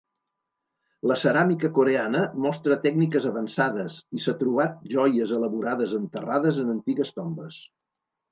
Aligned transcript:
La 1.09 1.17
ceràmica 1.23 1.69
coreana 1.79 2.21
mostra 2.45 2.77
tècniques 2.85 3.27
avançades 3.33 3.99
i 4.19 4.23
s'ha 4.25 4.35
trobat 4.41 4.81
joies 4.95 5.35
elaborades 5.41 5.93
enterrades 5.99 6.57
en 6.65 6.73
antigues 6.77 7.13
tombes. 7.19 7.63